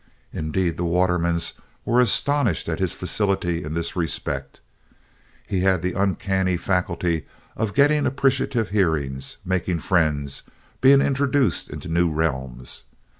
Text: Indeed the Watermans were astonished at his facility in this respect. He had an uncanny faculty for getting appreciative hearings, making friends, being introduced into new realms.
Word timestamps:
Indeed 0.33 0.77
the 0.77 0.83
Watermans 0.83 1.53
were 1.85 2.01
astonished 2.01 2.67
at 2.67 2.79
his 2.79 2.91
facility 2.91 3.63
in 3.63 3.75
this 3.75 3.95
respect. 3.95 4.59
He 5.45 5.59
had 5.59 5.85
an 5.85 5.95
uncanny 5.95 6.57
faculty 6.57 7.27
for 7.55 7.67
getting 7.67 8.07
appreciative 8.07 8.69
hearings, 8.69 9.37
making 9.45 9.81
friends, 9.81 10.41
being 10.81 11.01
introduced 11.01 11.69
into 11.69 11.87
new 11.87 12.09
realms. 12.11 12.85